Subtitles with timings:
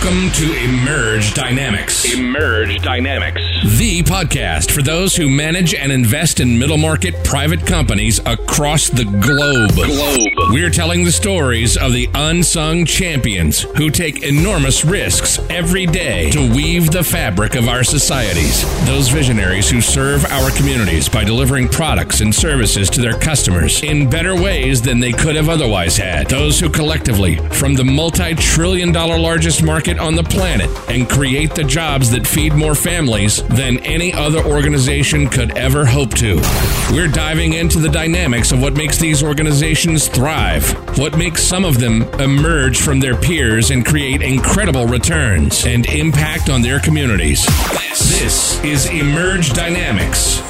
[0.00, 2.14] Welcome to Emerge Dynamics.
[2.14, 3.42] Emerge Dynamics.
[3.78, 9.04] The podcast for those who manage and invest in middle market private companies across the
[9.04, 9.72] globe.
[9.72, 10.52] Globe.
[10.52, 16.54] We're telling the stories of the unsung champions who take enormous risks every day to
[16.54, 18.62] weave the fabric of our societies.
[18.86, 24.08] Those visionaries who serve our communities by delivering products and services to their customers in
[24.08, 26.28] better ways than they could have otherwise had.
[26.28, 31.54] Those who collectively, from the multi trillion dollar largest market on the planet, and create
[31.54, 36.42] the jobs that feed more families than any other organization could ever hope to.
[36.90, 41.78] We're diving into the dynamics of what makes these organizations thrive, what makes some of
[41.78, 47.46] them emerge from their peers and create incredible returns and impact on their communities.
[47.92, 50.40] This is Emerge Dynamics.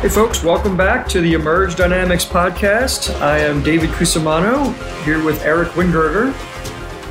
[0.00, 3.20] Hey, folks, welcome back to the Emerge Dynamics podcast.
[3.20, 6.32] I am David Cusimano here with Eric Wingerger.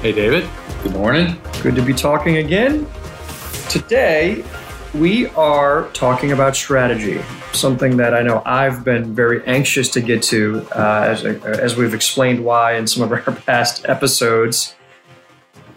[0.04, 0.48] Hey, David.
[0.84, 1.42] Good morning.
[1.64, 2.86] Good to be talking again.
[3.68, 4.46] Today,
[4.94, 7.20] we are talking about strategy,
[7.52, 11.96] something that I know I've been very anxious to get to, uh, as, as we've
[11.96, 14.76] explained why in some of our past episodes.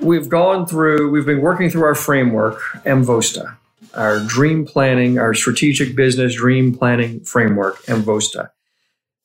[0.01, 3.57] We've gone through, we've been working through our framework, MVOSTA,
[3.95, 8.51] our dream planning, our strategic business dream planning framework, MVOSTA.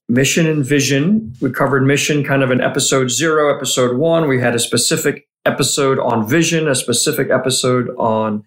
[0.07, 1.33] Mission and vision.
[1.41, 4.27] We covered mission kind of in episode zero, episode one.
[4.27, 8.43] We had a specific episode on vision, a specific episode on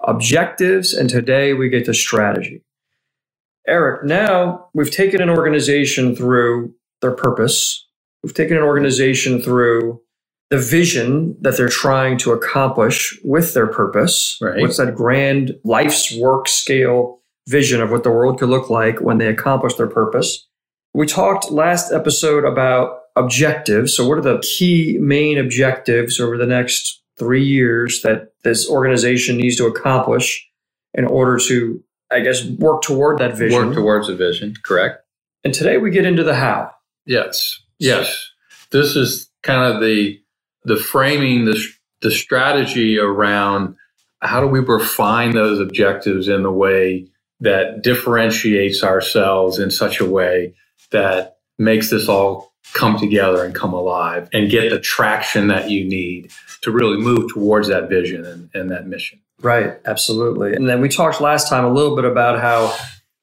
[0.00, 2.62] objectives, and today we get to strategy.
[3.66, 7.86] Eric, now we've taken an organization through their purpose.
[8.22, 10.00] We've taken an organization through
[10.50, 14.36] the vision that they're trying to accomplish with their purpose.
[14.40, 14.60] Right.
[14.60, 19.18] What's that grand life's work scale vision of what the world could look like when
[19.18, 20.48] they accomplish their purpose?
[20.92, 23.96] We talked last episode about objectives.
[23.96, 29.36] So, what are the key main objectives over the next three years that this organization
[29.36, 30.48] needs to accomplish
[30.94, 33.68] in order to, I guess, work toward that vision?
[33.68, 35.04] Work towards a vision, correct?
[35.44, 36.70] and today we get into the how.
[37.06, 37.60] Yes.
[37.78, 38.30] Yes.
[38.70, 40.20] This is kind of the
[40.64, 41.58] the framing, the
[42.02, 43.76] the strategy around
[44.20, 47.08] how do we refine those objectives in the way
[47.40, 50.54] that differentiates ourselves in such a way
[50.90, 55.84] that makes this all come together and come alive and get the traction that you
[55.84, 56.30] need
[56.62, 59.20] to really move towards that vision and, and that mission.
[59.40, 60.54] Right, absolutely.
[60.54, 62.76] And then we talked last time a little bit about how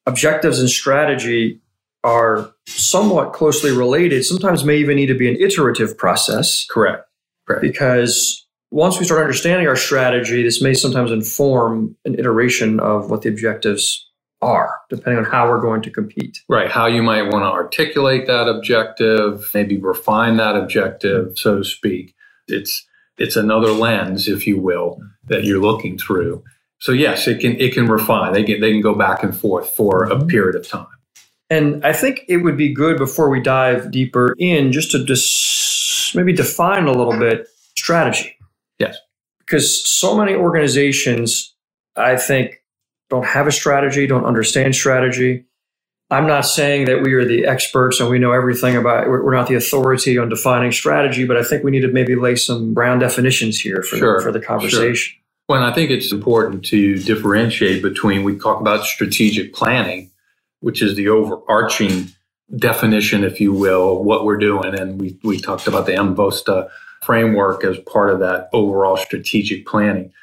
[0.05, 1.59] objectives and strategy
[2.03, 6.65] are somewhat closely related, sometimes may even need to be an iterative process.
[6.69, 7.07] Correct.
[7.45, 7.61] Correct.
[7.61, 13.21] Because once we start understanding our strategy, this may sometimes inform an iteration of what
[13.21, 14.06] the objectives
[14.41, 16.41] are, depending on how we're going to compete.
[16.47, 16.69] Right.
[16.69, 22.13] How you might want to articulate that objective, maybe refine that objective, so to speak.
[22.47, 22.85] It's
[23.17, 26.43] it's another lens, if you will, that you're looking through.
[26.79, 28.33] So yes, it can it can refine.
[28.33, 30.27] They can they can go back and forth for a mm-hmm.
[30.27, 30.87] period of time.
[31.49, 36.11] And I think it would be good before we dive deeper in just to dis-
[36.13, 37.47] maybe define a little bit
[37.77, 38.37] strategy.
[38.79, 38.97] Yes.
[39.39, 41.55] Because so many organizations,
[41.95, 42.61] I think,
[43.09, 45.45] don't have a strategy, don't understand strategy.
[46.09, 49.47] I'm not saying that we are the experts and we know everything about we're not
[49.47, 53.01] the authority on defining strategy, but I think we need to maybe lay some ground
[53.01, 55.17] definitions here for, Sure, the, for the conversation.
[55.49, 60.11] Well, and I think it's important to differentiate between we talk about strategic planning,
[60.61, 62.09] which is the overarching
[62.55, 64.79] definition, if you will, of what we're doing.
[64.79, 66.69] And we, we talked about the MVOSTA
[67.03, 70.13] framework as part of that overall strategic planning.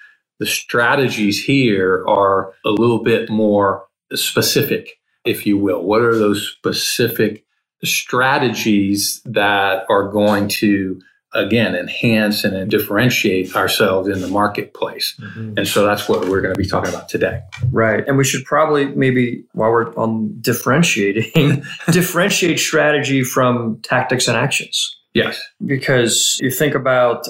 [0.40, 5.82] The strategies here are a little bit more specific, if you will.
[5.82, 7.44] What are those specific
[7.84, 11.00] strategies that are going to
[11.34, 15.52] again enhance and differentiate ourselves in the marketplace mm-hmm.
[15.58, 18.06] and so that's what we're going to be talking about today Right.
[18.06, 24.96] And we should probably maybe while we're on differentiating, differentiate strategy from tactics and actions.
[25.14, 27.26] yes Because you think about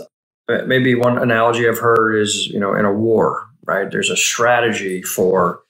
[0.48, 3.90] maybe one analogy I've heard is, you know, in a war, right?
[3.90, 5.60] There's a strategy for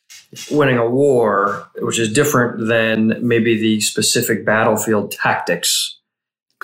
[0.50, 5.98] winning a war, which is different than maybe the specific battlefield tactics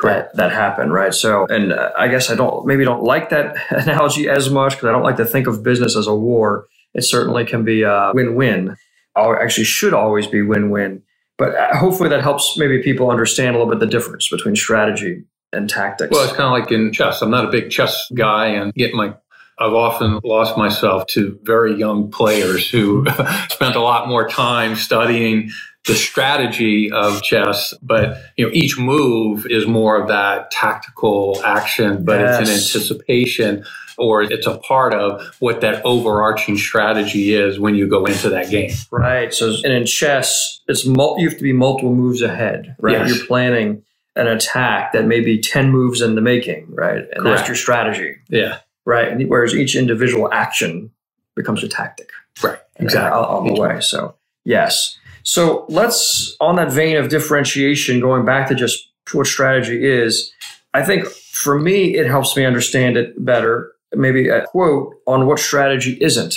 [0.03, 1.15] that, that happen, right?
[1.15, 4.89] So, and uh, I guess I don't, maybe don't like that analogy as much because
[4.89, 6.67] I don't like to think of business as a war.
[6.95, 8.77] It certainly can be a win-win.
[9.17, 11.03] Or actually should always be win-win.
[11.37, 15.25] But uh, hopefully that helps maybe people understand a little bit the difference between strategy
[15.53, 16.11] and tactics.
[16.11, 18.95] well it's kind of like in chess i'm not a big chess guy and get
[18.95, 19.15] my
[19.63, 23.05] I've often lost myself to very young players who
[23.51, 25.51] spent a lot more time studying
[25.87, 32.05] the strategy of chess, but you know each move is more of that tactical action,
[32.05, 33.65] but it's an anticipation
[33.99, 38.51] or it's a part of what that overarching strategy is when you go into that
[38.51, 38.71] game.
[38.91, 39.33] Right.
[39.33, 42.93] So, and in chess, it's mul- you have to be multiple moves ahead, right?
[42.93, 43.11] Yes.
[43.11, 43.83] You're planning
[44.21, 47.05] an attack that may be 10 moves in the making, right?
[47.13, 49.09] And that's your strategy, Yeah, right?
[49.11, 50.91] And whereas each individual action
[51.35, 52.11] becomes a tactic
[52.43, 53.19] right, uh, exactly.
[53.19, 53.81] on, on the way.
[53.81, 54.15] So,
[54.45, 54.97] yes.
[55.23, 60.33] So, let's, on that vein of differentiation, going back to just what strategy is,
[60.75, 63.73] I think for me, it helps me understand it better.
[63.95, 66.37] Maybe a quote on what strategy isn't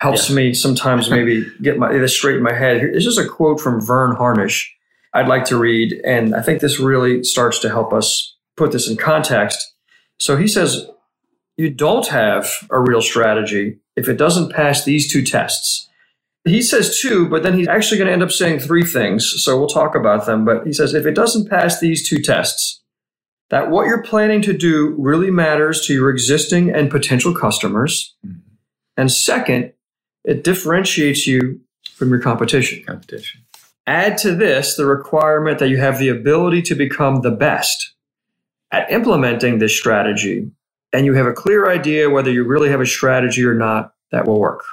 [0.00, 0.36] helps Yeah.
[0.36, 2.82] me sometimes maybe get my this straight in my head.
[2.92, 4.74] This is a quote from Verne Harnish
[5.14, 8.88] I'd like to read, and I think this really starts to help us put this
[8.88, 9.74] in context.
[10.18, 10.86] So he says,
[11.56, 15.88] You don't have a real strategy if it doesn't pass these two tests.
[16.44, 19.32] He says two, but then he's actually going to end up saying three things.
[19.44, 20.44] So we'll talk about them.
[20.44, 22.82] But he says, if it doesn't pass these two tests,
[23.50, 28.16] that what you're planning to do really matters to your existing and potential customers.
[28.26, 28.38] Mm-hmm.
[28.96, 29.72] And second,
[30.24, 31.60] it differentiates you
[31.94, 32.82] from your competition.
[32.84, 33.42] Competition.
[33.86, 37.94] Add to this the requirement that you have the ability to become the best
[38.70, 40.50] at implementing this strategy,
[40.92, 44.26] and you have a clear idea whether you really have a strategy or not that
[44.26, 44.64] will work.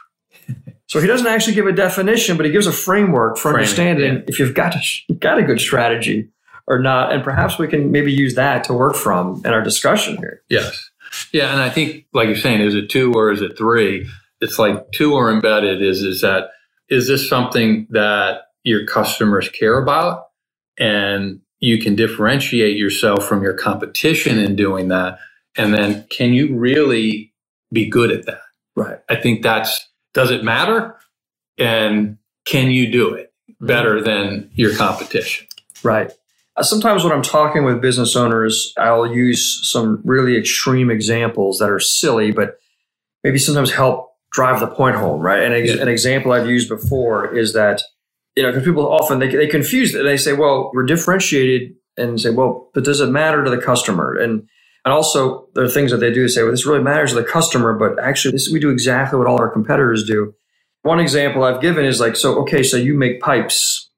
[0.88, 4.14] so he doesn't actually give a definition, but he gives a framework for Framing, understanding
[4.16, 4.24] yeah.
[4.28, 6.30] if you've got a, got a good strategy
[6.68, 10.18] or not, and perhaps we can maybe use that to work from in our discussion
[10.18, 10.44] here.
[10.50, 10.90] Yes.
[11.32, 14.08] Yeah, and I think, like you're saying, is it two or is it three?
[14.40, 16.52] It's like two or embedded is is that
[16.88, 20.28] is this something that your customers care about,
[20.78, 25.20] and you can differentiate yourself from your competition in doing that,
[25.58, 27.34] and then can you really
[27.72, 28.42] be good at that?
[28.76, 29.00] Right.
[29.10, 30.96] I think that's does it matter,
[31.58, 35.48] and can you do it better than your competition?
[35.84, 36.12] Right.
[36.56, 41.70] Uh, Sometimes when I'm talking with business owners, I'll use some really extreme examples that
[41.70, 42.58] are silly, but
[43.24, 45.42] maybe sometimes help drive the point home, right?
[45.44, 45.82] And ex- Yeah.
[45.82, 47.82] an example I've used before is that,
[48.40, 50.04] you know, because people often, they, they confuse it.
[50.04, 54.16] They say, well, we're differentiated and say, well, but does it matter to the customer?
[54.16, 54.48] And
[54.86, 57.26] and also, there are things that they do say, well, this really matters to the
[57.26, 60.34] customer, but actually, this, we do exactly what all our competitors do.
[60.84, 63.92] One example I've given is like, so, okay, so you make pipes.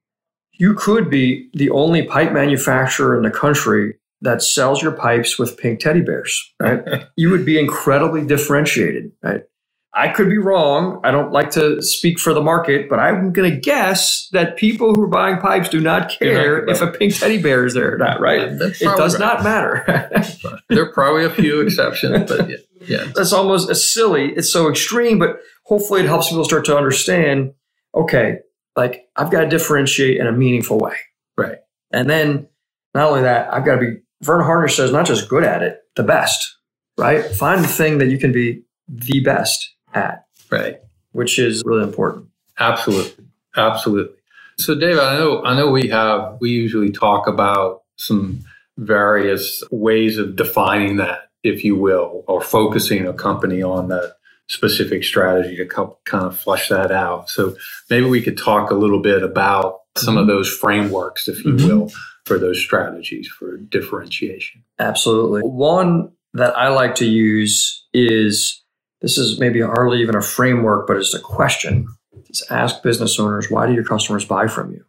[0.53, 5.55] You could be the only pipe manufacturer in the country that sells your pipes with
[5.55, 6.81] pink teddy bears, right?
[7.15, 9.43] you would be incredibly differentiated, right?
[9.93, 11.01] I could be wrong.
[11.03, 14.93] I don't like to speak for the market, but I'm going to guess that people
[14.93, 17.97] who are buying pipes do not care if a pink teddy bear is there or
[17.97, 18.39] not, right?
[18.39, 19.19] It does right.
[19.19, 20.09] not matter.
[20.69, 22.55] There are probably a few exceptions, but yeah,
[22.87, 23.11] yeah.
[23.13, 24.31] That's almost as silly.
[24.33, 27.53] It's so extreme, but hopefully it helps people start to understand
[27.93, 28.39] okay,
[28.75, 30.95] like I've got to differentiate in a meaningful way.
[31.37, 31.57] Right.
[31.91, 32.47] And then
[32.93, 35.79] not only that, I've got to be, Verne Harnish says, not just good at it,
[35.95, 36.57] the best,
[36.97, 37.25] right?
[37.25, 40.77] Find the thing that you can be the best at, Right.
[41.11, 42.27] which is really important.
[42.59, 43.25] Absolutely.
[43.55, 44.15] Absolutely.
[44.57, 48.39] So David, I know I know we have we usually talk about some
[48.77, 54.15] various ways of defining that, if you will, or focusing a company on that
[54.47, 57.29] specific strategy to co- kind of flush that out.
[57.29, 57.55] So
[57.89, 61.67] maybe we could talk a little bit about some of those frameworks, if you Mhm.
[61.67, 61.91] will,
[62.25, 64.63] for those strategies for differentiation.
[64.79, 65.41] Absolutely.
[65.41, 68.60] One that I like to use is
[69.01, 71.87] this is maybe hardly even a framework, but it's a question.
[72.27, 74.85] Just ask business owners, why do your customers buy from you?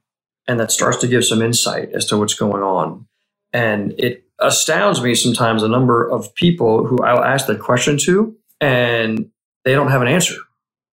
[0.47, 3.07] And that starts to give some insight as to what's going on.
[3.52, 8.37] And it astounds me sometimes the number of people who I'll ask that question to
[8.61, 9.31] and
[9.64, 10.37] they don't have an answer.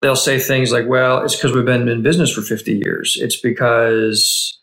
[0.01, 3.17] They'll say things like, well, it's because we've been in business for 50 years.
[3.19, 4.59] It's because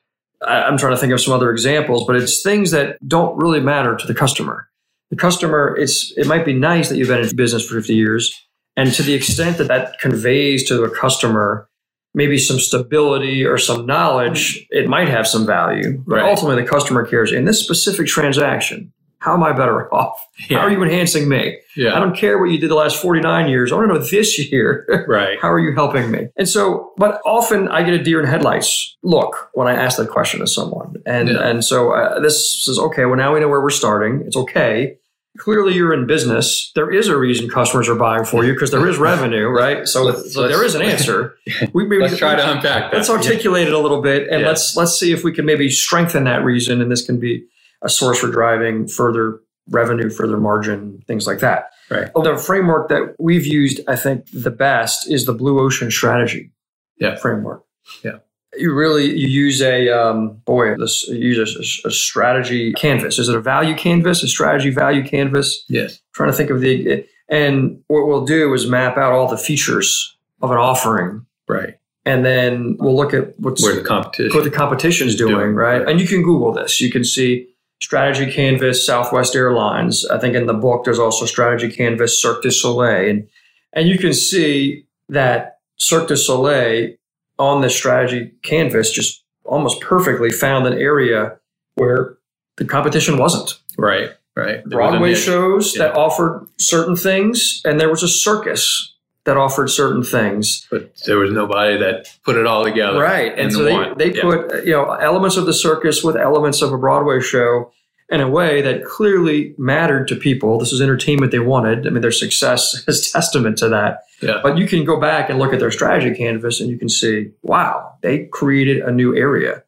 [0.47, 3.97] I'm trying to think of some other examples, but it's things that don't really matter
[3.97, 4.70] to the customer.
[5.11, 8.33] The customer, it's it might be nice that you've been in business for 50 years,
[8.77, 11.67] and to the extent that that conveys to the customer
[12.13, 16.03] maybe some stability or some knowledge, it might have some value.
[16.09, 16.25] But Right.
[16.29, 18.93] ultimately, the customer cares in this specific transaction.
[19.21, 20.17] How am I better off?
[20.49, 21.59] How are you enhancing me?
[21.77, 21.95] Yeah.
[21.95, 23.71] I don't care what you did the last 49 years.
[23.71, 24.87] I want to know this year.
[25.09, 25.39] right.
[25.41, 26.27] How are you helping me?
[26.37, 30.09] And so, but often I get a deer in headlights look when I ask that
[30.09, 30.95] question to someone.
[31.07, 31.47] And, Yeah.
[31.47, 34.23] and so uh, this says, okay, well, now we know where we're starting.
[34.27, 34.97] It's okay.
[35.39, 36.73] Clearly, you're in business.
[36.75, 39.87] There is a reason customers are buying for you because there is revenue, right?
[39.87, 41.37] So, Let's- so there is an answer.
[41.73, 42.97] We maybe Let's try to unpack that.
[42.97, 44.49] let's articulate it a little bit and Yeah.
[44.49, 47.45] let's let's see if we can maybe strengthen that reason and this can be
[47.83, 52.11] a source for driving further revenue further margin things like that Right.
[52.15, 56.51] the framework that we've used i think the best is the blue ocean strategy
[56.99, 57.17] Yeah.
[57.17, 57.63] framework
[58.05, 58.19] Yeah.
[58.57, 63.19] You really you use a um, boy this use a, a strategy canvas.
[63.19, 64.23] Is it a value canvas?
[64.23, 65.65] A strategy value canvas?
[65.69, 66.01] Yes.
[66.15, 70.17] trying to think of the and what we'll do is map out all the features
[70.43, 71.75] of an offering, Right.
[72.05, 74.35] and then we'll look at what's Where the competition.
[74.37, 75.79] what the competition's doing, Doing, right?
[75.83, 75.89] right.
[75.89, 76.81] And you can Google this.
[76.81, 77.47] You can see
[77.81, 80.05] strategy canvas, Southwest Airlines.
[80.07, 83.29] I think in the book there's also strategy canvas, Cirque du Soleil, and
[83.75, 86.95] and you can see that Cirque du Soleil
[87.41, 91.37] on this strategy canvas just almost perfectly found an area
[91.75, 92.17] where
[92.57, 93.59] the competition wasn't.
[93.79, 94.11] right.
[94.37, 94.63] Right.
[94.65, 95.89] There Broadway shows Yeah.
[95.89, 98.95] that offered certain things, and there was a circus
[99.25, 100.67] that offered certain things.
[100.71, 103.01] But there was nobody that put it all together.
[103.01, 103.37] Right.
[103.37, 103.99] And so they, one.
[103.99, 104.23] they Yeah.
[104.23, 107.73] put, you know, elements of the circus with elements of a Broadway show
[108.11, 110.59] in a way that clearly mattered to people.
[110.59, 111.87] This is entertainment they wanted.
[111.87, 114.03] I mean, their success is testament to that.
[114.21, 114.41] Yeah.
[114.43, 117.31] But you can go back and look at their strategy canvas and you can see,
[117.43, 119.63] wow, they created a new area.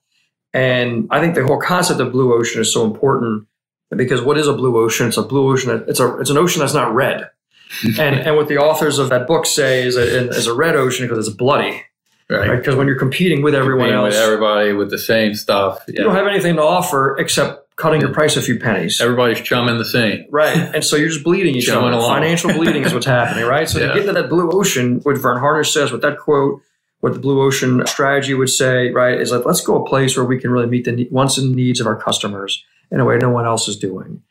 [0.53, 3.47] And I think the whole concept of blue ocean is so important
[3.97, 5.09] because what is a blue ocean?
[5.09, 5.85] It's a blue ocean.
[5.87, 7.31] It's a it's an ocean that's not red.
[7.99, 11.07] and and what the authors of that book say is a, is a red ocean
[11.09, 11.83] because it's bloody.
[12.29, 12.49] Right.
[12.49, 12.57] Right?
[12.57, 15.83] Because when you're competing with everyone Competing else, With everybody with the same stuff.
[15.89, 19.01] you don't have anything to offer except cutting your price a few pennies.
[19.01, 20.25] Everybody's chumming the same.
[20.31, 20.57] Right.
[20.75, 21.97] And so you're just bleeding each Going other.
[21.97, 22.17] along.
[22.17, 23.69] Financial bleeding is what's happening, right?
[23.69, 23.89] So Yeah.
[23.89, 26.61] to get into that blue ocean, what Verne Harnish says, what that quote,
[27.01, 30.25] what the blue ocean strategy would say, right, is like, let's go a place where
[30.27, 33.31] we can really meet the wants and needs of our customers in a way no
[33.31, 34.23] one else is doing.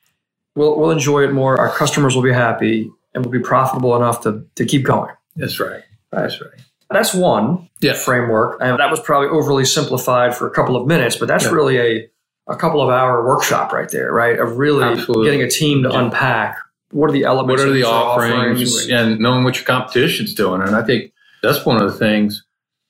[0.56, 1.58] We'll, we'll enjoy it more.
[1.60, 5.12] Our customers will be happy and we'll be profitable enough to, to keep going.
[5.36, 5.82] That's right.
[6.12, 6.52] That's right.
[6.90, 7.94] That's one Yeah.
[7.94, 8.58] framework.
[8.62, 11.52] And that was probably overly simplified for a couple of minutes, but that's Yeah.
[11.52, 12.10] really a,
[12.48, 14.38] a couple of hour workshop right there, right?
[14.40, 15.26] Of really Absolutely.
[15.26, 16.00] getting a team to Yeah.
[16.06, 16.58] unpack
[16.92, 20.62] what are the elements What are the each offerings, and knowing what your competition's doing.
[20.62, 22.44] And I think that's one of the things.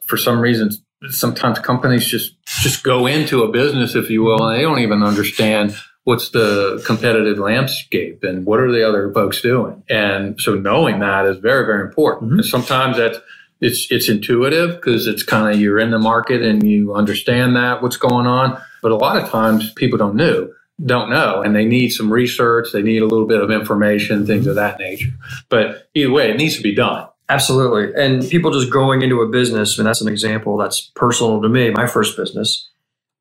[0.08, 0.72] For some reason,
[1.10, 5.04] sometimes companies just just go into a business, if you will, and they don't even
[5.04, 9.84] understand what's the competitive landscape and what are the other folks doing.
[9.88, 12.32] And so knowing that is very very important.
[12.32, 12.36] Mhm.
[12.38, 13.20] And sometimes that's
[13.62, 17.84] it's it's intuitive because it's kind of you're in the market and you understand that
[17.84, 18.58] what's going on.
[18.82, 20.50] But a lot of times people don't know
[20.84, 24.48] don't know and they need some research they need a little bit of information things
[24.48, 25.10] of that nature
[25.48, 27.94] but either way it needs to be done Absolutely.
[27.96, 31.70] And people just going into a business, and that's an example that's personal to me.
[31.70, 32.70] My first business,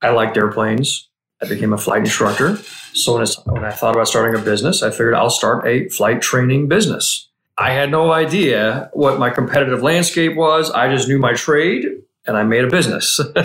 [0.03, 1.09] I liked airplanes.
[1.41, 2.57] I became a flight instructor.
[2.93, 6.67] So when, I thought about starting a business, I figured I'll start a flight training
[6.67, 7.29] business.
[7.57, 10.73] I had no idea what my competitive landscape was.
[10.73, 11.87] I just knew my trade
[12.27, 13.19] and I made a business.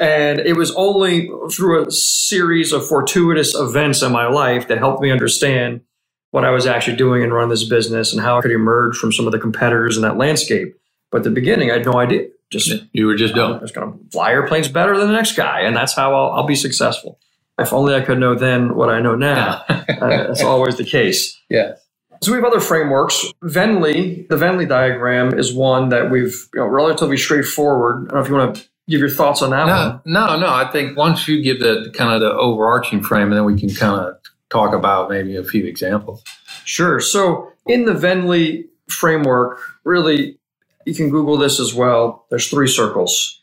[0.00, 5.02] and it was only through a series of fortuitous events in my life that helped
[5.02, 5.82] me understand
[6.30, 9.12] what I was actually doing and run this business and how I could emerge from
[9.12, 10.76] some of the competitors in that landscape.
[11.10, 12.28] But at the beginning, I had no idea.
[12.50, 15.36] Just you were just I'm doing just going to fly airplanes better than the next
[15.36, 17.18] guy, and that's how I'll, I'll be successful.
[17.58, 19.64] If only I could know then what I know now.
[19.68, 21.38] uh, that's always the case.
[21.50, 21.74] yeah
[22.22, 23.24] So we have other frameworks.
[23.42, 28.08] Venli, the Venli diagram is one that we've you know, relatively straightforward.
[28.08, 30.00] I don't know if you want to give your thoughts on that one.
[30.04, 33.34] no no no i think once you give the kind of the overarching frame and
[33.34, 34.16] then we can kind of
[34.48, 36.24] talk about maybe a few examples
[36.64, 37.00] Sure.
[37.00, 40.38] So in the Venli framework, really,
[40.86, 42.26] you can Google this as well.
[42.30, 43.40] There's three circles,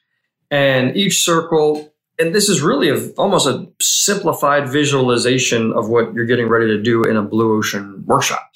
[0.50, 6.25] and each circle, and this is really a, almost a simplified visualization of what you're
[6.25, 8.50] getting ready to do in a blue ocean workshop,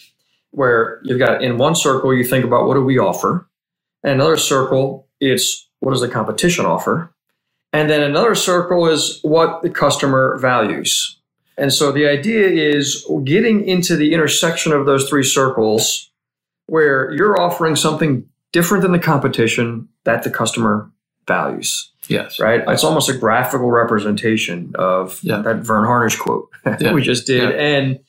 [0.51, 3.47] where you've got in one circle you think about what do we offer,
[4.03, 7.13] and another circle it's what does the competition offer,
[7.73, 11.17] and then another circle is what the customer values.
[11.57, 16.09] And so the idea is getting into the intersection of those three circles
[16.67, 20.89] where you're offering something different than the competition that the customer
[21.27, 22.63] values, yes right?
[22.67, 25.41] It's almost a graphical representation of Yeah.
[25.41, 26.93] that Verne Harnish quote that Yeah.
[26.93, 27.55] we just did Yeah.
[27.55, 27.99] and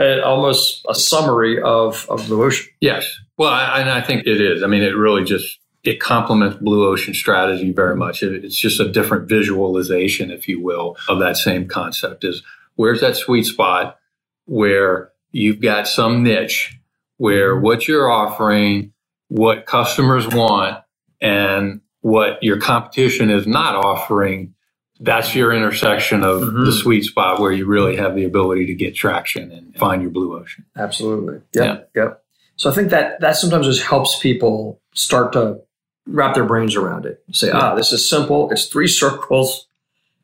[0.00, 2.66] uh, almost a summary of, of Blue Ocean.
[2.80, 3.06] yes.
[3.36, 4.62] Well I, and i think it is.
[4.62, 8.22] I mean it really just it complements blue ocean strategy very much.
[8.22, 12.42] It- it's just a different visualization if you will of that same concept is
[12.76, 13.98] where's that sweet spot
[14.46, 16.78] where you've got some niche
[17.18, 18.92] where what you're offering,
[19.28, 20.82] what customers want,
[21.20, 24.53] and what your competition is not offering,
[25.00, 26.64] that's your intersection of Mhm.
[26.66, 30.10] the sweet spot where you really have the ability to get traction and find your
[30.10, 30.64] blue ocean.
[30.76, 31.40] Absolutely.
[31.54, 31.90] Yep.
[31.94, 32.22] Yep.
[32.56, 35.58] So I think that that sometimes just helps people start to
[36.06, 37.22] wrap their brains around it.
[37.32, 37.58] Say, Yeah.
[37.58, 38.50] ah, this is simple.
[38.50, 39.66] It's three circles.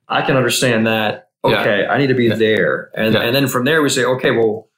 [0.08, 1.28] I can understand that.
[1.44, 1.60] Yeah.
[1.62, 2.34] Okay, I need to be Yeah.
[2.36, 2.90] there.
[2.94, 3.22] And Yeah.
[3.22, 4.68] and then from there we say, okay, well,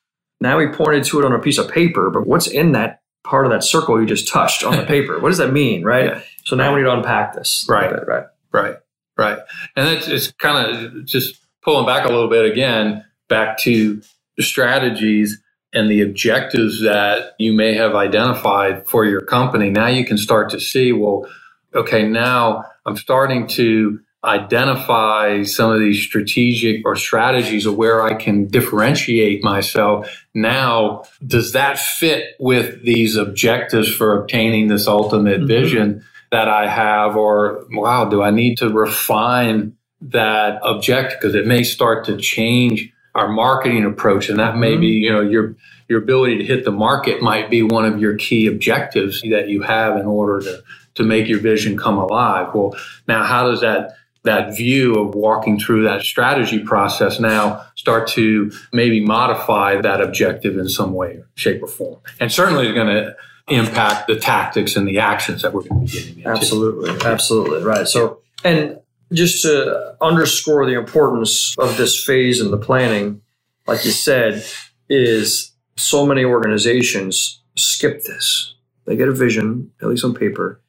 [0.41, 3.45] now we pointed to it on a piece of paper, but what's in that part
[3.47, 5.19] of that circle you just touched on the paper?
[5.19, 5.85] What does that mean?
[5.85, 6.07] Right.
[6.07, 6.21] Yeah.
[6.45, 7.67] So now we need to unpack this.
[7.69, 7.91] Right.
[7.91, 8.25] Bit, Right.
[8.53, 8.77] Right,
[9.17, 9.39] right.
[9.77, 14.03] And that's it's kind of just pulling back a little bit again, back to
[14.37, 15.41] the strategies
[15.73, 19.71] and the objectives that you may have identified for your company.
[19.71, 21.27] Now you can start to see, well,
[21.75, 28.15] okay, now I'm starting to identify some of these strategic or strategies of where I
[28.15, 30.25] can differentiate myself.
[30.33, 35.49] Now, does that fit with these objectives for obtaining this ultimate mm-hmm.
[35.49, 37.17] vision that I have?
[37.17, 41.21] Or, wow, do I need to refine that objective?
[41.21, 44.29] Because it may start to change our marketing approach.
[44.29, 44.81] And that may mm-hmm.
[44.81, 45.55] be, you know, your,
[45.89, 49.63] your ability to hit the market might be one of your key objectives that you
[49.63, 50.63] have in order to,
[50.95, 52.55] to make your vision come alive.
[52.55, 52.75] Well,
[53.07, 53.93] now how does that
[54.25, 60.57] that view of walking through that strategy process now start to maybe modify that objective
[60.57, 62.01] in some way, shape, or form.
[62.21, 63.17] And certainly it's going to
[63.49, 66.31] impact the tactics and the actions that we're going to be getting into.
[66.31, 66.91] Absolutely.
[67.05, 67.63] Absolutely.
[67.63, 67.87] Right.
[67.87, 68.79] So, and
[69.13, 73.21] just to underscore the importance of this phase in the planning,
[73.67, 74.45] like you said,
[74.89, 78.55] is so many organizations skip this.
[78.87, 80.61] They get a vision, at least on paper,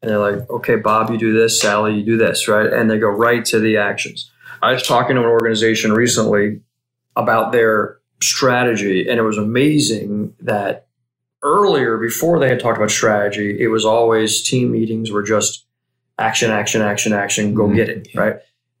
[0.00, 2.72] and they're like, okay, Bob, you do this, Sally, you do this, right?
[2.72, 4.30] And they go right to the actions.
[4.62, 6.60] I was talking to an organization recently
[7.16, 10.86] about their strategy, and it was amazing that
[11.42, 15.64] earlier, before they had talked about strategy, it was always team meetings were just
[16.18, 17.76] action, action, action, action, go mm-hmm.
[17.76, 18.36] get it, right?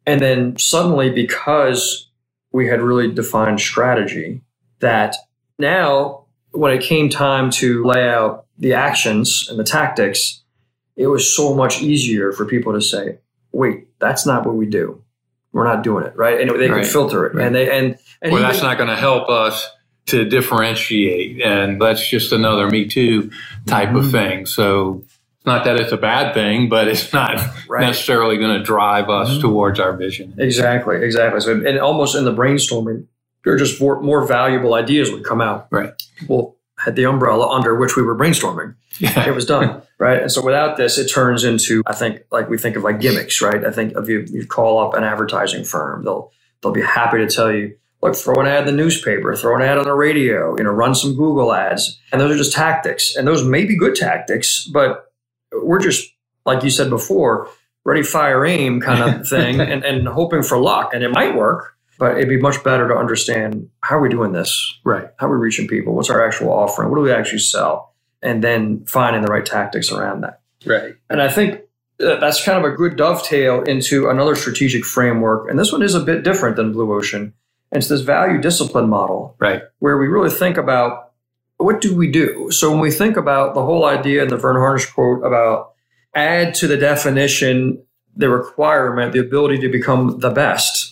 [0.06, 2.08] And then suddenly, because
[2.52, 4.42] we had really defined strategy,
[4.80, 5.16] that
[5.58, 10.42] now when it came time to lay out the actions and the tactics,
[10.96, 13.18] it was so much easier for people to say,
[13.52, 15.02] wait, that's not what we do.
[15.52, 16.40] We're not doing it, right?
[16.40, 16.82] And they right.
[16.82, 17.34] could filter it.
[17.34, 17.46] Right.
[17.46, 19.68] And they and, and well, that's not going to help us
[20.10, 21.40] to differentiate.
[21.42, 23.30] And that's just another Me Too
[23.66, 23.96] type mm-hmm.
[23.96, 24.46] of thing.
[24.46, 27.86] So it's not that it's a bad thing, but it's not right.
[27.86, 29.40] necessarily going to drive us mm-hmm.
[29.40, 30.34] towards our vision.
[30.38, 31.40] Exactly, exactly.
[31.40, 33.06] So, and almost in the brainstorming,
[33.44, 35.68] there are just more, more valuable ideas would come out.
[35.70, 35.92] Right.
[36.28, 38.74] Well, had the umbrella under which we were brainstorming.
[38.98, 39.28] Yeah.
[39.28, 39.82] It was done.
[39.98, 40.22] right.
[40.22, 43.40] And so without this, it turns into, I think, like we think of like gimmicks,
[43.42, 43.64] right?
[43.64, 47.26] I think if you, you call up an advertising firm, they'll, they'll be happy to
[47.26, 50.56] tell you, look, throw an ad in the newspaper, throw an ad on the radio,
[50.56, 52.00] you know, run some Google ads.
[52.12, 53.14] And those are just tactics.
[53.16, 55.12] And those may be good tactics, but
[55.52, 56.10] we're just,
[56.46, 57.48] like you said before,
[57.84, 60.94] ready, fire, aim kind of thing and, and hoping for luck.
[60.94, 64.32] And it might work, but it'd be much better to understand how are we doing
[64.32, 64.78] this?
[64.84, 65.08] Right.
[65.18, 65.94] How are we reaching people?
[65.94, 66.90] What's our actual offering?
[66.90, 67.94] What do we actually sell?
[68.22, 70.40] And then finding the right tactics around that.
[70.66, 70.94] Right.
[71.08, 71.60] And I think
[71.98, 75.50] that's kind of a good dovetail into another strategic framework.
[75.50, 77.34] And this one is a bit different than Blue Ocean.
[77.72, 79.36] And it's this value discipline model.
[79.38, 79.62] Right.
[79.78, 81.12] Where we really think about
[81.56, 82.50] what do we do?
[82.50, 85.72] So when we think about the whole idea in the Verne Harnish quote about
[86.14, 87.82] add to the definition
[88.16, 90.90] the requirement, the ability to become the best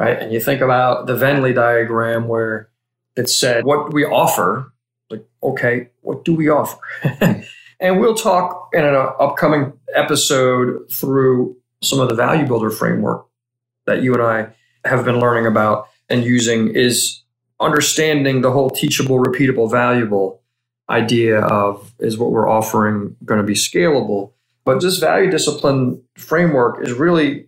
[0.00, 0.18] right?
[0.18, 2.70] And you think about the Venn diagram where
[3.16, 4.72] it said what do we offer,
[5.10, 6.78] like, okay, what do we offer?
[7.80, 13.26] and we'll talk in an upcoming episode through some of the value builder framework
[13.86, 17.22] that you and I have been learning about and using is
[17.60, 20.42] understanding the whole teachable, repeatable, valuable
[20.88, 24.32] idea of is what we're offering going to be scalable.
[24.64, 27.46] But this value discipline framework is really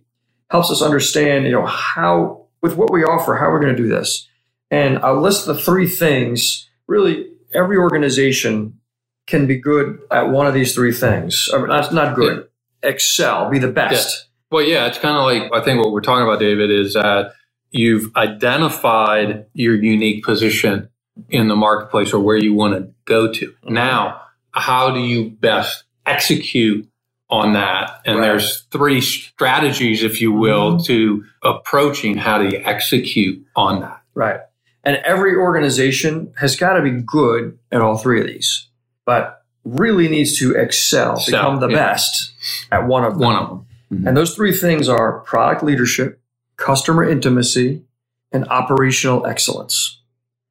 [0.49, 3.89] helps us understand, you know, how with what we offer, how we're going to do
[3.89, 4.27] this.
[4.71, 6.69] And I'll list the three things.
[6.87, 8.79] Really, every organization
[9.27, 11.49] can be good at one of these three things.
[11.53, 12.47] I mean, not, not good.
[12.83, 12.89] Yeah.
[12.89, 14.27] Excel, be the best.
[14.53, 17.33] Well, yeah, it's kind of like I think what we're talking about, David, is that
[17.71, 20.89] you've identified your unique position
[21.29, 23.47] in the marketplace or where you want to go to.
[23.47, 23.73] Mm-hmm.
[23.73, 26.87] Now, how do you best execute
[27.33, 27.99] on that.
[28.05, 28.27] And right.
[28.27, 30.83] there's three strategies, if you will, mm-hmm.
[30.83, 34.01] to approaching how to execute on that.
[34.13, 34.39] Right.
[34.83, 38.67] And every organization has got to be good at all three of these,
[39.05, 41.75] but really needs to excel, excel become the yeah.
[41.75, 42.33] best
[42.71, 43.21] at one of them.
[43.21, 43.65] One of them.
[43.93, 44.07] Mm-hmm.
[44.07, 46.21] And those three things are product leadership,
[46.57, 47.83] customer intimacy,
[48.31, 50.01] and operational excellence.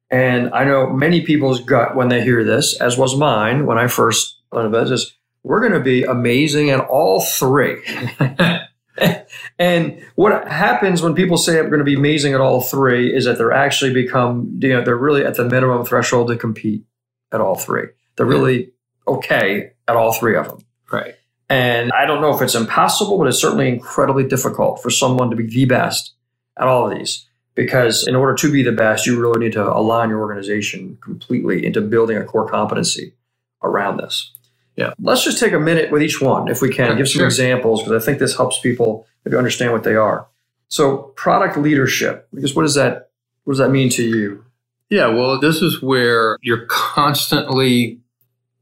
[0.09, 3.87] And I know many people's gut when they hear this, as was mine when I
[3.87, 7.83] first learned about this, we're going to be amazing at all three.
[9.59, 13.25] and what happens when people say I'm going to be amazing at all three is
[13.25, 16.83] that they're actually become, you know, they're really at the minimum threshold to compete
[17.31, 17.87] at all three.
[18.15, 18.71] They're really
[19.07, 20.59] okay at all three of them.
[20.91, 21.15] Right.
[21.53, 25.35] And I don't know if it's impossible, but it's certainly incredibly difficult for someone to
[25.35, 26.13] be the best
[26.57, 27.27] at all of these.
[27.55, 31.63] Because in order to be the best, you really need to align your organization completely
[31.63, 33.13] into building a core competency
[33.61, 34.31] around this.
[34.75, 34.93] Yeah.
[34.99, 37.25] Let's just take a minute with each one, if we can, Yeah, give some sure.
[37.27, 40.25] examples, because I think this helps people maybe understand what they are.
[40.69, 43.11] So, product leadership, because what does that
[43.43, 44.43] what does that mean to you?
[44.89, 47.99] Yeah, well, this is where you're constantly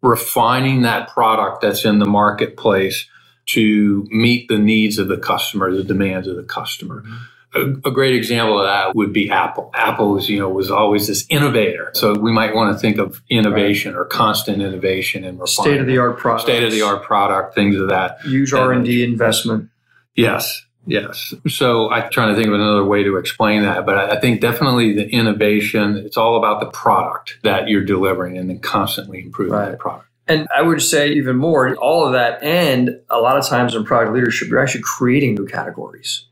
[0.02, 3.08] refining that product that's in the marketplace
[3.48, 7.02] to meet the needs of the customer, the demands of the customer.
[7.02, 7.16] Mm-hmm.
[7.54, 9.72] A, a great example of that would be Apple.
[9.74, 11.92] Apple was, you know, was always this innovator.
[11.94, 15.98] So we might want to think of innovation or constant innovation and State of the
[15.98, 16.44] art product.
[16.44, 18.22] state of the art product, things of that.
[18.22, 19.70] Huge R and D investment.
[20.16, 21.34] Yes, yes.
[21.48, 24.94] So I'm trying to think of another way to explain that, but I think definitely
[24.94, 25.98] the innovation.
[25.98, 29.72] It's all about the product that you're delivering, and then constantly improving Right.
[29.72, 30.08] that product.
[30.28, 33.84] And I would say even more, all of that, and a lot of times in
[33.84, 36.26] product leadership, you're actually creating new categories.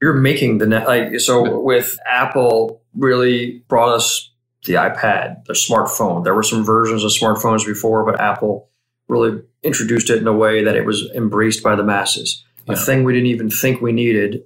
[0.00, 4.30] You're making the net like so with Apple really brought us
[4.64, 6.24] the iPad, the smartphone.
[6.24, 8.68] There were some versions of smartphones before, but Apple
[9.08, 12.44] really introduced it in a way that it was embraced by the masses.
[12.68, 14.42] A thing we didn't even think we needed.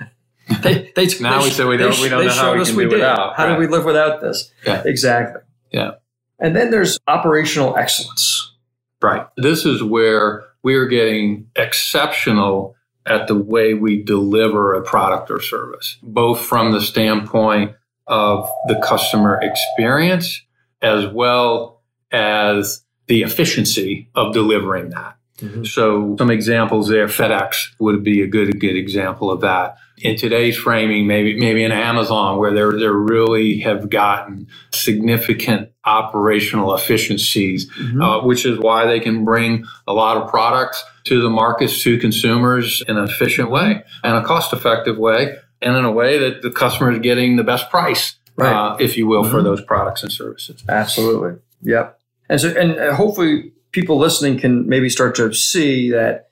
[0.62, 2.68] they, they, Now they- we say we don't- we don't know how showed we us
[2.68, 2.96] can we do did.
[2.96, 3.50] without, How right.
[3.50, 4.50] did we live without this?
[4.66, 4.82] Yeah.
[4.84, 5.40] Exactly.
[5.72, 5.92] Yeah.
[6.38, 8.52] And then there's operational excellence.
[9.00, 9.26] Right.
[9.36, 12.74] This is where we're getting exceptional
[13.06, 17.72] at the way we deliver a product or service, both from the standpoint
[18.06, 20.42] of the customer experience
[20.82, 25.16] as well as the efficiency of delivering that.
[25.64, 29.76] So some examples there, FedEx would be a good good example of that.
[29.98, 36.74] In today's framing, maybe maybe in Amazon, where they're they really have gotten significant operational
[36.74, 41.82] efficiencies, uh, which is why they can bring a lot of products to the markets
[41.82, 46.18] to consumers in an efficient way and a cost effective way, and in a way
[46.18, 48.52] that the customer is getting the best price, Right.
[48.52, 49.44] uh, if you will, for Mhm.
[49.44, 50.64] those products and services.
[50.68, 51.34] Absolutely.
[51.62, 51.98] Yep.
[52.28, 56.30] And so, and uh, hopefully, people listening can maybe start to see that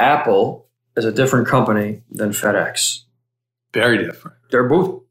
[0.00, 3.02] Apple is a different company than FedEx.
[3.74, 4.38] Very different.
[4.50, 5.02] They're both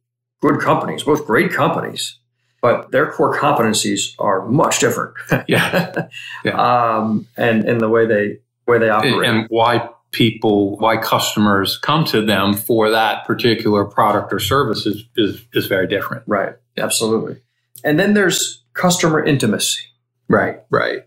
[0.41, 2.17] good companies, both great companies,
[2.61, 5.13] but their core competencies are much different.
[5.47, 6.97] Yeah.
[6.97, 9.29] um, and in the way they way they operate.
[9.29, 15.03] and why people, why customers come to them for that particular product or service is,
[15.15, 16.23] is, is very different.
[16.25, 16.55] right.
[16.77, 17.37] Absolutely.
[17.83, 19.83] And then there's customer intimacy.
[20.27, 21.06] Right, right.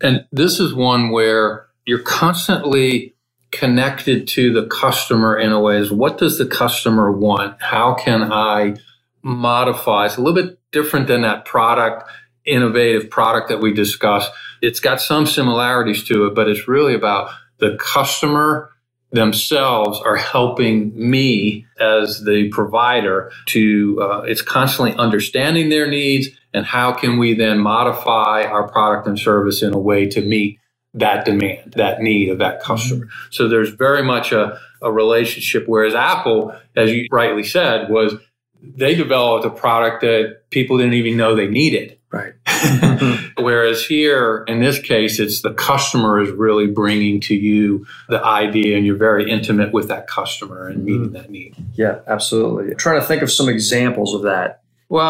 [0.00, 3.14] And this is one where you're constantly
[3.50, 7.60] connected to the customer in a way is what does the customer want?
[7.60, 8.76] How can I
[9.22, 10.06] modify?
[10.06, 12.08] It's a little bit different than that product,
[12.44, 14.30] innovative product that we discussed.
[14.62, 18.70] It's got some similarities to it, but it's really about the customer
[19.12, 26.66] themselves are helping me as the provider to uh, it's constantly understanding their needs and
[26.66, 30.58] how can we then modify our product and service in a way to meet
[30.94, 33.28] that demand that need of that customer mm-hmm.
[33.30, 38.14] so there's very much a, a relationship whereas apple as you rightly said was
[38.62, 42.34] they developed a product that people didn't even know they needed Right.
[42.60, 43.42] Mm-hmm.
[43.42, 48.76] Whereas here, in this case, it's the customer is really bringing to you the idea,
[48.76, 51.14] and you're very intimate with that customer and meeting mm-hmm.
[51.14, 51.56] that need.
[51.72, 52.72] Yeah, absolutely.
[52.72, 54.59] I'm trying to think of some examples of that.
[54.90, 55.06] Well,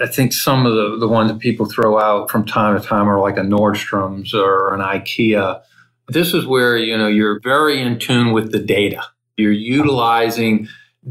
[0.00, 3.06] I think some of the, the ones that people throw out from time to time
[3.08, 5.60] are like a Nordstrom's or an IKEA.
[6.08, 9.02] This is where, you know, you're very in tune with the data.
[9.36, 10.68] You're utilizing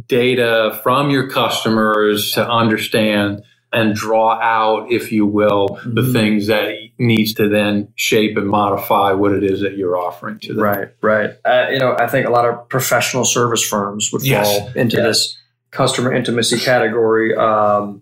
[0.07, 6.13] data from your customers to understand and draw out, if you will, the Mhm.
[6.13, 10.53] things that needs to then shape and modify what it is that you're offering to
[10.53, 10.63] them.
[10.63, 11.31] Right, right.
[11.45, 14.97] Uh, you know, I think a lot of professional service firms would Yes, fall into
[14.97, 15.05] yes.
[15.05, 15.37] this
[15.75, 17.35] customer intimacy category.
[17.35, 18.01] Um,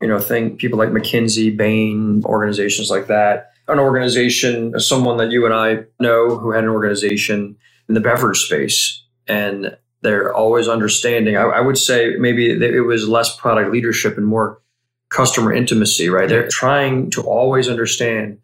[0.00, 3.52] you know, think people like McKinsey, Bain, organizations like that.
[3.66, 7.56] An organization, someone that you and I know who had an organization
[7.88, 11.38] in the beverage space, and they're always understanding.
[11.38, 14.60] I, I would say maybe it was less product leadership and more
[15.08, 16.28] customer intimacy, right?
[16.28, 18.38] They're trying to always understand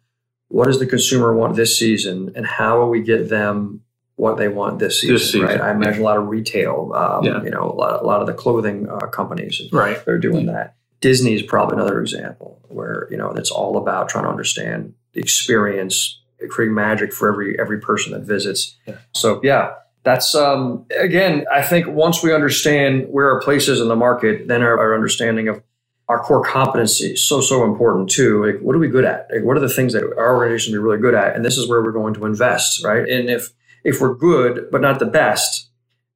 [0.47, 3.81] what does the consumer want this season and how will we get them
[4.21, 5.59] what they want this season, This season, right?
[5.59, 7.41] I imagine a lot of retail, um, Yeah.
[7.43, 9.97] you know, a lot, a lot of the clothing uh, companies, Right.
[10.05, 10.75] they're doing that.
[10.99, 15.21] Disney is probably another example where, you know, it's all about trying to understand the
[15.21, 18.75] experience, creating magic for every, every person that visits.
[18.85, 18.97] Yeah.
[19.13, 19.71] So yeah,
[20.03, 24.47] that's, um, again, I think once we understand where our place is in the market,
[24.47, 25.63] then our, our understanding of
[26.09, 28.45] our core competency is so so important too.
[28.45, 29.29] Like, what are we good at?
[29.33, 31.35] Like, what are the things that our organization be really good at?
[31.35, 33.07] And this is where we're going to invest, right?
[33.09, 33.49] And if
[33.83, 35.69] if we're good but not the best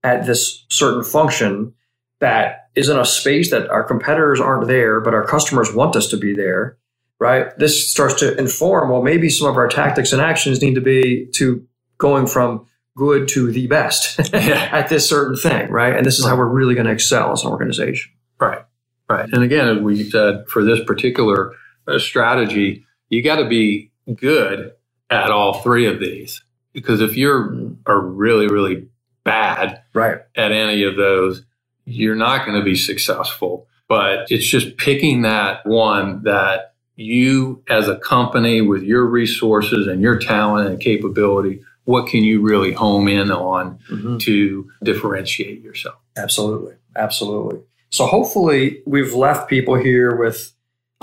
[0.03, 1.73] at this certain function
[2.19, 6.07] that is in a space that our competitors aren't there, but our customers want us
[6.09, 6.77] to be there,
[7.19, 7.57] right?
[7.57, 11.27] This starts to inform, well, maybe some of our tactics and actions need to be
[11.35, 11.65] to
[11.97, 15.95] going from good to the best at this certain thing, right?
[15.95, 18.11] And this is how we're really going to excel as an organization.
[18.39, 18.61] Right.
[19.09, 19.29] Right.
[19.31, 21.53] And again, as we said, for this particular
[21.87, 24.71] uh, strategy, you got to be good
[25.09, 26.41] at all three of these.
[26.75, 27.57] Because if you're
[27.87, 28.87] are really, really
[29.23, 30.19] bad Right.
[30.35, 31.43] at any of those,
[31.85, 33.65] you're not going to be successful.
[33.87, 40.01] But it's just picking that one that you, as a company with your resources and
[40.01, 44.19] your talent and capability, what can you really home in on Mhm.
[44.21, 45.95] to differentiate yourself?
[46.17, 46.73] Absolutely.
[46.95, 47.59] Absolutely.
[47.91, 50.51] So hopefully we've left people here with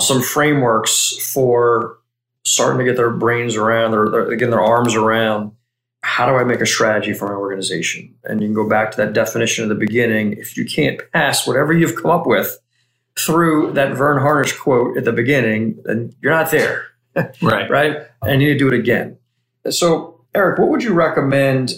[0.01, 1.97] some frameworks for
[2.43, 5.51] starting to get their brains around, their, their getting their arms around
[6.03, 8.15] how do I make a strategy for my organization?
[8.25, 10.33] And you can go back to that definition at the beginning.
[10.35, 12.59] If you can't pass whatever you've come up with
[13.17, 16.85] through that Verne Harnish quote at the beginning, then you're not there
[17.41, 17.69] Right.
[17.69, 17.97] right?
[18.23, 19.17] And you need to do it again.
[19.71, 21.73] So, Eric, what would you recommend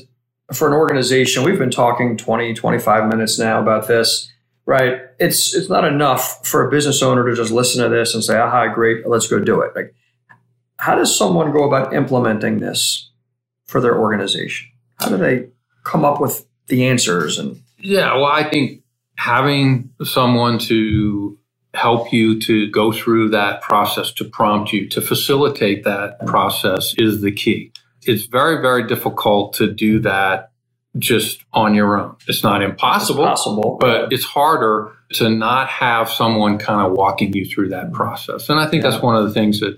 [0.53, 1.43] for an organization?
[1.43, 4.31] We've been talking 20, 25 minutes now about this,
[4.65, 5.01] right?
[5.19, 8.37] It's it's not enough for a business owner to just listen to this and say,
[8.37, 9.73] aha, great, let's go do it.
[9.75, 9.95] Like,
[10.79, 13.11] how does someone go about implementing this
[13.65, 14.69] for their organization?
[14.99, 15.49] How do they
[15.83, 18.81] come up with the answers and Yeah, well, I think
[19.17, 21.37] having someone to
[21.73, 27.21] help you to go through that process, to prompt you, to facilitate that process is
[27.21, 27.71] the key.
[28.03, 30.51] It's very, very difficult to do that
[30.97, 32.15] just on your own.
[32.27, 33.77] It's not impossible, it's possible?
[33.79, 38.49] but it's harder to not have someone kind of walking you through that process.
[38.49, 39.77] And I think that's one of the things that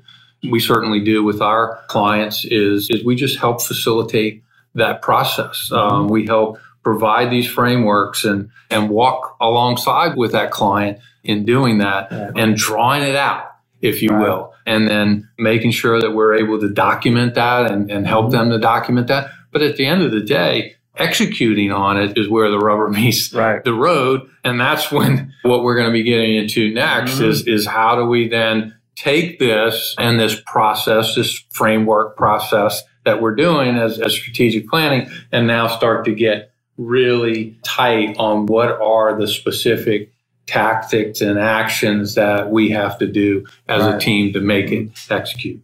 [0.49, 4.43] we certainly do with our clients is, is we just help facilitate
[4.75, 5.71] that process.
[5.71, 11.79] Um, we help provide these frameworks and, and walk alongside with that client in doing
[11.79, 12.31] that Yeah.
[12.35, 13.45] and drawing it out,
[13.81, 14.21] if you Right.
[14.21, 18.49] will, and then making sure that we're able to document that and, and help them
[18.51, 19.29] to document that.
[19.51, 23.33] But at the end of the day, executing on it is where the rubber meets
[23.33, 23.63] right?
[23.63, 24.21] the road.
[24.43, 27.27] And that's when what we're going to be getting into next Mhm.
[27.27, 33.21] is, is how do we then take this and this process, this framework process that
[33.21, 38.69] we're doing as, as strategic planning and now start to get really tight on what
[38.81, 40.11] are the specific
[40.47, 45.61] tactics and actions that we have to do as a team to make it execute.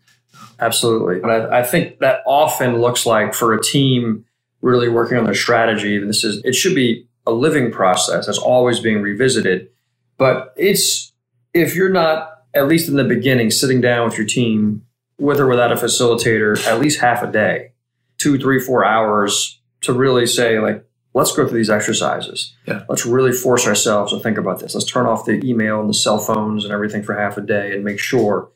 [0.60, 1.22] Absolutely.
[1.22, 4.26] And I, I think that often looks like for a team
[4.62, 8.38] really working on their strategy, and this is it should be a living process that's
[8.38, 9.70] always being revisited.
[10.18, 11.12] But it's
[11.54, 14.86] if you're not, at least in the beginning, sitting down with your team,
[15.18, 17.72] with or without a facilitator, at least half a day,
[18.18, 22.56] two, three, four hours to really say, like, let's go through these exercises.
[22.68, 22.84] Yeah.
[22.90, 24.74] Let's really force ourselves to think about this.
[24.74, 27.74] Let's turn off the email and the cell phones and everything for half a day
[27.74, 28.50] and make sure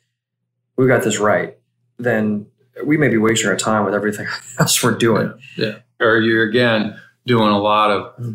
[0.76, 1.58] we got this right.
[1.98, 2.48] Then
[2.86, 4.28] we may be wasting our time with everything
[4.60, 5.34] else we're doing.
[5.56, 5.80] Yeah.
[6.00, 8.34] Or you're again doing a lot of hmm.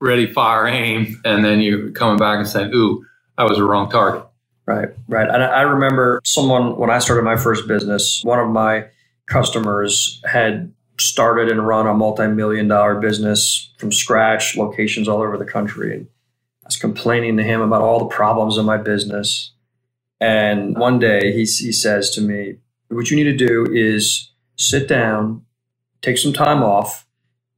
[0.00, 3.04] ready, fire, aim, and then you're coming back and saying, ooh,
[3.36, 4.24] I was the wrong target.
[4.70, 5.28] Right, right.
[5.28, 8.86] And I remember someone when I started my first business, one of my
[9.26, 15.44] customers had started and run a multi-million dollar business from scratch, locations all over the
[15.44, 15.92] country.
[15.92, 16.06] And
[16.62, 19.50] I was complaining to him about all the problems in my business.
[20.20, 22.58] And one day he, he says to me,
[22.90, 25.46] What you need to do is sit down,
[26.00, 27.08] take some time off,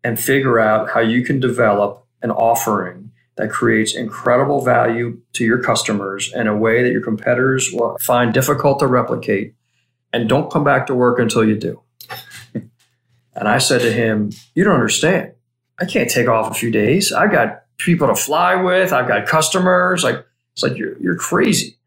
[0.03, 5.59] and figure out how you can develop an offering that creates incredible value to your
[5.63, 9.55] customers in a way that your competitors will find difficult to replicate.
[10.13, 11.83] And don't come back to work until you do.
[12.55, 15.33] and I said to him, You don't understand.
[15.81, 17.13] I can't take off a few days.
[17.13, 20.05] I've got people to fly with, I've got customers.
[20.05, 21.79] Like, it's like, You're, you're crazy.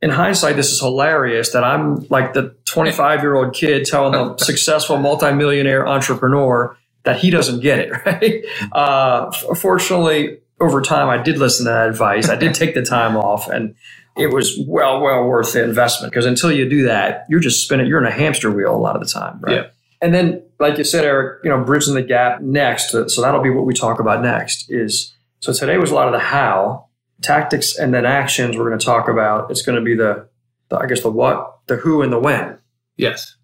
[0.00, 4.38] In hindsight, this is hilarious that I'm like the 25 year old kid telling a
[4.42, 8.72] successful multimillionaire entrepreneur that he doesn't get it, right?
[8.72, 12.28] Uh, fortunately, over time, I did listen to that advice.
[12.28, 13.74] I did take the time off, and
[14.16, 17.86] it was well, well worth the investment because until you do that, you're just spinning.
[17.86, 19.56] You're in a hamster wheel a lot of the time, right?
[19.56, 19.66] Yeah.
[20.00, 22.94] And then, like you said, Eric, you know, bridging the gap next.
[22.94, 24.70] Uh, so that'll be what we talk about next.
[24.70, 26.88] Is so today was a lot of the how,
[27.22, 28.56] tactics, and then actions.
[28.56, 29.50] We're going to talk about.
[29.50, 30.28] It's going to be the,
[30.68, 32.58] the I guess the what, the who, and the when.
[32.96, 33.36] Yes.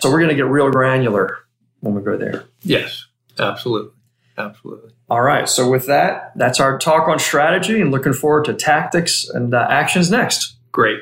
[0.00, 1.38] So we're going to get real granular
[1.80, 2.44] when we go there.
[2.62, 3.06] Yes.
[3.38, 3.95] Absolutely.
[4.38, 4.90] Absolutely.
[5.08, 5.48] All right.
[5.48, 9.66] So with that, that's our talk on strategy and looking forward to tactics and uh,
[9.70, 10.56] actions next.
[10.72, 11.00] Great.